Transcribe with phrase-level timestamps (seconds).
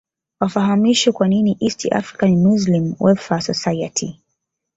[0.39, 4.21] wafahamishwe kwa nini East African Muslim Welfare Society